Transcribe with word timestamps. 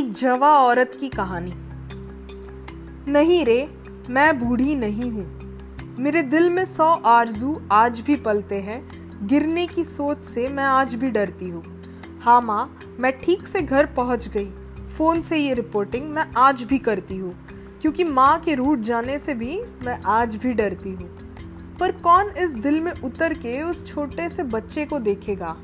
एक 0.00 0.12
जवा 0.12 0.50
औरत 0.50 0.92
की 1.00 1.08
कहानी। 1.08 1.52
नहीं 3.12 3.44
रे, 3.44 3.74
मैं 4.10 4.40
बूढ़ी 4.40 4.74
नहीं 4.74 5.10
हूँ। 5.10 5.40
मेरे 5.98 6.22
दिल 6.22 6.50
में 6.50 6.64
सौ 6.64 6.84
आरज़ू 6.84 7.62
आज 7.72 8.00
भी 8.00 8.16
पलते 8.16 8.54
हैं। 8.54 8.90
गिरने 9.26 9.66
की 9.66 9.84
सोच 9.84 10.18
से 10.18 10.48
मैं 10.48 10.64
आज 10.64 10.94
भी 10.94 11.10
डरती 11.10 11.48
हूँ। 11.48 11.82
हाँ 12.20 12.40
माँ, 12.40 12.78
मैं 13.00 13.18
ठीक 13.18 13.48
से 13.48 13.62
घर 13.62 13.86
पहुँच 13.86 14.28
गई। 14.28 14.50
फ़ोन 14.98 15.20
से 15.20 15.38
ये 15.38 15.54
रिपोर्टिंग 15.54 16.10
मैं 16.10 16.26
आज 16.36 16.62
भी 16.62 16.78
करती 16.78 17.16
हूँ। 17.16 17.34
क्योंकि 17.82 18.04
माँ 18.04 18.40
के 18.40 18.54
रूट 18.54 18.78
जाने 18.78 19.18
से 19.18 19.34
भी 19.34 19.62
मैं 19.86 20.00
आज 20.06 20.36
भी 20.36 20.52
डरती 20.52 20.90
हूँ। 20.90 21.18
पर 21.80 21.92
कौन 21.92 22.26
इस 22.26 22.54
दिल 22.54 22.80
में 22.80 22.92
उतर 22.92 23.34
के 23.34 23.62
उस 23.62 23.86
छोटे 23.86 24.28
से 24.28 24.42
बच्चे 24.42 24.86
को 24.86 24.98
देखेगा? 24.98 25.56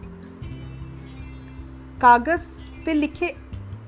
कागज़ 2.00 2.71
पे 2.86 2.94
लिखे 2.94 3.46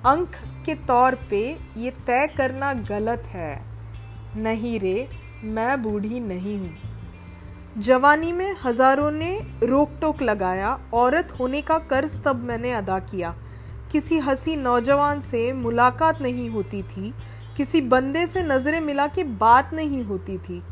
अंक 0.08 0.36
के 0.66 0.74
तौर 0.86 1.14
पे 1.30 1.38
ये 1.76 1.90
तय 2.06 2.26
करना 2.36 2.72
गलत 2.72 3.22
है। 3.26 3.60
नहीं 4.36 4.78
रे, 4.80 5.08
मैं 5.44 5.82
बूढ़ी 5.82 6.20
नहीं 6.20 6.56
हूँ। 6.58 6.76
जवानी 7.78 8.30
में 8.32 8.54
हज़ारों 8.64 9.10
ने 9.10 9.30
रोक 9.62 9.90
टोक 10.00 10.22
लगाया, 10.22 10.78
औरत 10.94 11.32
होने 11.40 11.60
का 11.62 11.76
कर्ज 11.90 12.14
तब 12.24 12.42
मैंने 12.42 12.72
अदा 12.72 12.98
किया। 13.00 13.34
किसी 13.92 14.18
हँसी 14.18 14.54
नौजवान 14.56 15.20
से 15.20 15.52
मुलाकात 15.52 16.22
नहीं 16.22 16.48
होती 16.50 16.82
थी, 16.84 17.12
किसी 17.56 17.80
बंदे 17.80 18.26
से 18.26 18.42
नज़रें 18.42 18.80
मिला 18.80 19.06
के 19.06 19.24
बात 19.24 19.74
नहीं 19.74 20.02
होती 20.04 20.38
थी। 20.38 20.62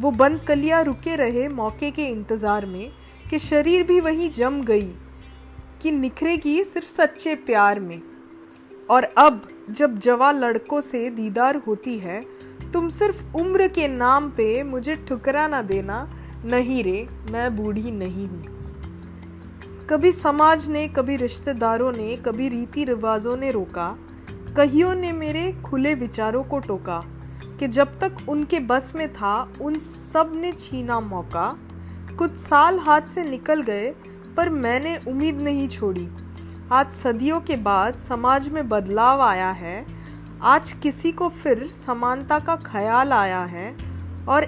वो 0.00 0.10
बंद 0.12 0.40
कलिया 0.40 0.80
रुके 0.80 1.14
रहे 1.16 1.46
मौके 1.50 1.90
के 1.90 2.06
इंतज़ार 2.06 2.66
में 2.66 2.90
कि 3.30 3.38
शरीर 3.38 3.86
भी 3.86 4.00
वही 4.00 4.28
जम 4.30 4.60
गई, 4.62 4.90
कि 5.82 5.90
निखरेगी 5.92 6.64
सिर्फ़ 6.64 6.88
सच्चे 6.88 7.34
प्यार 7.36 7.80
में। 7.80 8.00
और 8.90 9.02
अब 9.02 9.48
जब 9.70 9.98
जवा 9.98 10.32
लड़कों 10.32 10.80
से 10.80 11.10
दीदार 11.10 11.56
होती 11.56 11.98
है, 11.98 12.20
तुम 12.72 12.88
सिर्फ़ 12.88 13.36
उम्र 13.36 13.68
के 13.68 13.88
नाम 13.88 14.30
पे 14.30 14.62
मुझे 14.62 14.94
ठुकरा 14.94 15.48
ना 15.48 15.62
देना। 15.62 16.10
नहीं 16.44 16.84
रे, 16.84 17.08
मैं 17.30 17.56
बूढ़ी 17.56 17.90
नहीं 17.90 18.28
हूँ। 18.28 18.54
कभी 19.90 20.12
समाज 20.12 20.68
ने, 20.68 20.88
कभी 20.88 21.16
रिश्तेदारों 21.16 21.92
ने, 21.92 22.16
कभी 22.16 22.48
रीति 22.48 22.84
रिवाजों 22.84 23.36
ने 23.36 23.50
रोका। 23.50 23.98
कहियों 24.56 24.94
ने 24.94 25.12
मेरे 25.12 25.52
खुले 25.64 25.94
विचारों 25.94 26.44
को 26.44 26.58
टोका 26.58 27.04
कि 27.60 27.68
जब 27.68 28.00
तक 28.00 28.16
उनके 28.28 28.60
बस 28.60 28.92
में 28.96 29.12
था, 29.12 29.52
उन 29.60 29.78
सबने 29.78 30.52
छीना 30.52 31.00
मौका। 31.00 31.58
कुछ 32.18 32.30
साल 32.30 32.78
हाथ 32.78 33.00
से 33.00 33.24
निकल 33.24 33.62
गए, 33.62 33.94
पर 34.36 34.48
मैंने 34.48 35.00
उम्मीद 35.08 35.40
नहीं 35.40 35.68
छोड़ी। 35.68 36.08
आज 36.72 36.92
सदियों 36.92 37.40
के 37.40 37.56
बाद 37.56 37.98
समाज 37.98 38.48
में 38.48 38.68
बदलाव 38.68 39.20
आया 39.20 39.50
है। 39.50 39.86
आज 40.42 40.72
किसी 40.72 41.12
को 41.12 41.28
फिर 41.28 41.70
समानता 41.74 42.38
का 42.38 42.56
ख्याल 42.56 43.12
आया 43.12 43.42
है 43.44 43.76
और 44.28 44.46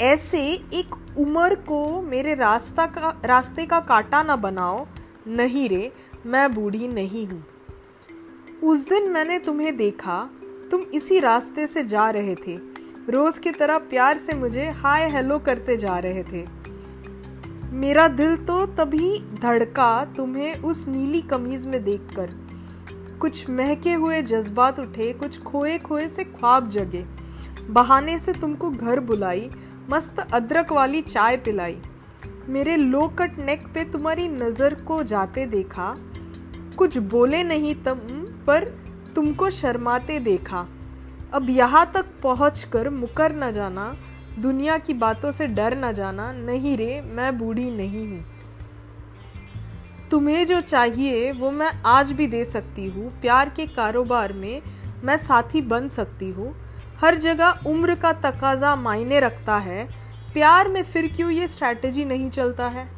ऐसे 0.00 0.38
एक 0.52 1.16
उम्र 1.18 1.54
को 1.54 2.02
मेरे 2.02 2.34
रास्ता 2.34 2.86
का, 2.86 3.20
रास्ते 3.24 3.66
का 3.66 3.80
काटा 3.80 4.22
ना 4.22 4.36
बनाओ। 4.36 4.86
नहीं 5.26 5.68
रे, 5.68 5.92
मैं 6.26 6.54
बूढ़ी 6.54 6.88
नहीं 6.88 7.26
हूँ। 7.26 7.44
उस 8.64 8.88
दिन 8.88 9.10
मैंने 9.10 9.38
तुम्हें 9.38 9.76
देखा, 9.76 10.30
तुम 10.70 10.80
इसी 10.80 11.20
रास्ते 11.20 11.66
से 11.66 11.84
जा 11.84 12.10
रहे 12.10 12.34
थे। 12.34 12.56
रोज 13.08 13.38
की 13.38 13.50
तरह 13.50 13.78
प्यार 13.78 14.18
से 14.18 14.34
मुझे 14.34 14.68
हाय 14.68 15.10
हेलो 15.10 15.38
करते 15.38 15.76
जा 15.76 15.98
रहे 15.98 16.22
थे। 16.22 16.59
मेरा 17.72 18.06
दिल 18.08 18.36
तो 18.36 18.64
तभी 18.66 19.18
धड़का 19.42 20.04
तुम्हें 20.16 20.62
उस 20.62 20.86
नीली 20.88 21.20
कमीज 21.22 21.66
में 21.66 21.82
देखकर। 21.84 22.30
कुछ 23.20 23.50
महके 23.50 23.92
हुए 23.92 24.20
जज्बात 24.22 24.80
उठे, 24.80 25.12
कुछ 25.12 25.40
खोए 25.42 25.76
खोए 25.78 26.08
से 26.08 26.24
ख्वाब 26.24 26.68
जगे। 26.68 27.04
बहाने 27.70 28.18
से 28.18 28.32
तुमको 28.32 28.70
घर 28.70 29.00
बुलाई, 29.00 29.48
मस्त 29.90 30.20
अदरक 30.34 30.72
वाली 30.72 31.02
चाय 31.02 31.36
पिलाई। 31.36 31.76
मेरे 32.48 32.76
लो 32.76 33.06
कट 33.18 33.38
नेक 33.38 33.66
पे 33.66 33.84
तुम्हारी 33.84 34.28
नज़र 34.28 34.74
को 34.82 35.02
जाते 35.02 35.46
देखा। 35.46 35.94
कुछ 36.78 36.98
बोले 36.98 37.42
नहीं 37.44 37.74
तुम, 37.74 37.98
पर 38.46 38.64
तुमको 39.14 39.50
शर्माते 39.50 40.18
देखा। 40.20 40.66
अब 41.34 41.50
यहाँ 41.50 41.90
तक 41.94 42.06
पहुँच 42.22 42.64
कर 42.72 42.90
मुकर 42.90 43.36
न 43.36 43.52
जाना 43.52 43.94
दुनिया 44.38 44.78
की 44.78 44.94
बातों 44.94 45.32
से 45.32 45.46
डर 45.46 45.76
न 45.76 45.92
जाना। 45.92 46.32
नहीं 46.32 46.76
रे, 46.76 47.00
मैं 47.00 47.38
बूढ़ी 47.38 47.70
नहीं 47.70 48.08
हूँ। 48.08 48.24
तुम्हें 50.10 50.46
जो 50.46 50.60
चाहिए, 50.60 51.32
वो 51.32 51.50
मैं 51.50 51.70
आज 51.86 52.12
भी 52.12 52.26
दे 52.26 52.44
सकती 52.44 52.86
हूँ। 52.86 53.20
प्यार 53.20 53.48
के 53.48 53.66
कारोबार 53.66 54.32
में 54.32 54.62
मैं 55.04 55.16
साथी 55.16 55.62
बन 55.62 55.88
सकती 55.88 56.30
हूँ। 56.30 56.54
हर 57.00 57.14
जगह 57.14 57.60
उम्र 57.66 57.94
का 57.94 58.12
तकाजा 58.12 58.76
मायने 58.76 59.20
रखता 59.20 59.56
है। 59.56 59.84
प्यार 60.32 60.68
में 60.68 60.82
फिर 60.82 61.12
क्यों 61.16 61.30
ये 61.30 61.48
स्ट्रैटेजी 61.48 62.04
नहीं 62.04 62.30
चलता 62.30 62.68
है? 62.68 62.88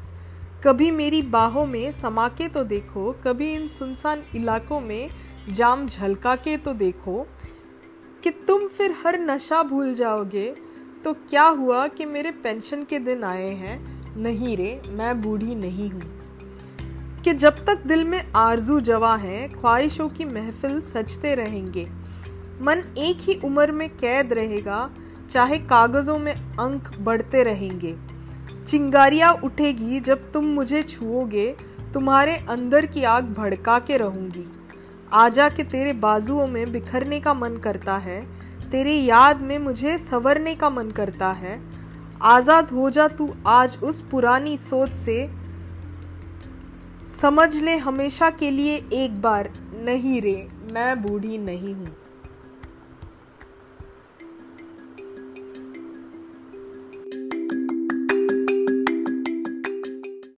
कभी 0.64 0.90
मेरी 0.90 1.22
बाहों 1.22 1.66
में 1.66 1.92
समा 1.92 2.28
के 2.28 2.48
तो 2.48 2.64
देखो, 2.64 3.12
कभी 3.12 3.54
इन 3.54 3.68
सुनसान 3.68 4.22
इलाकों 4.34 4.80
में 4.80 5.10
जाम 5.50 5.88
झलका 5.88 6.36
के 6.36 6.56
तो 6.56 6.74
देखो 6.74 7.26
कि 8.22 8.30
तुम 8.30 8.68
फिर 8.68 8.94
हर 9.06 9.20
नशा 9.20 9.62
भूल 9.62 9.94
जाओगे। 9.94 10.71
तो 11.04 11.12
क्या 11.12 11.44
हुआ 11.44 11.88
कि 11.88 12.04
मेरे 12.04 12.30
पेंशन 12.30 12.84
के 12.84 12.98
दिन 12.98 13.24
आए 13.24 13.50
हैं? 13.50 14.02
नहीं 14.16 14.56
रे, 14.56 14.82
मैं 14.88 15.20
बूढ़ी 15.20 15.54
नहीं 15.54 15.90
हूँ। 15.90 16.22
कि 17.24 17.34
जब 17.34 17.64
तक 17.64 17.82
दिल 17.86 18.04
में 18.04 18.32
आरज़ू 18.36 18.80
जवा 18.80 19.16
है, 19.16 19.48
ख्वाहिशों 19.48 20.08
की 20.08 20.24
महफिल 20.24 20.80
सजते 20.80 21.34
रहेंगे। 21.34 21.88
मन 22.62 22.94
एक 22.98 23.16
ही 23.20 23.40
उम्र 23.44 23.72
में 23.72 23.88
कैद 23.88 24.32
रहेगा, 24.32 24.90
चाहे 25.30 25.58
कागजों 25.58 26.18
में 26.18 26.34
अंक 26.34 26.96
बढ़ते 27.00 27.42
रहेंगे। 27.42 27.96
चिंगारियाँ 28.66 29.32
उठेगी, 29.32 30.00
जब 30.00 30.32
तुम 30.32 30.44
मुझे 30.44 30.82
छुओगे, 30.82 31.56
तुम्हारे 31.94 32.36
अंदर 32.36 32.86
की 32.86 33.04
आग 33.04 33.24
भड़का 33.24 33.78
के 33.78 33.96
रहूँगी। 33.96 34.52
आजा 35.12 35.48
के 35.48 35.64
तेरे 35.64 35.92
बाजुओं 35.92 36.46
में 36.46 36.72
बिखरने 36.72 37.20
का 37.20 37.34
मन 37.34 37.56
करता 37.56 37.96
है 37.96 38.41
तेरी 38.72 39.04
याद 39.04 39.40
में 39.40 39.58
मुझे 39.58 39.96
सवरने 39.98 40.54
का 40.54 40.70
मन 40.70 40.90
करता 40.90 41.30
है। 41.32 41.60
आज़ाद 42.24 42.70
हो 42.70 42.90
जा 42.90 43.06
तू 43.08 43.28
आज 43.46 43.76
उस 43.82 44.00
पुरानी 44.10 44.56
सोच 44.58 44.92
से। 44.96 45.16
समझ 47.10 47.54
ले 47.56 47.76
हमेशा 47.78 48.30
के 48.30 48.50
लिए 48.50 48.76
एक 48.94 49.20
बार 49.22 49.52
नहीं 49.84 50.20
रे, 50.22 50.48
मैं 50.72 51.02
बूढ़ी 51.02 51.38
नहीं 51.40 51.74
हूँ। 51.74 51.96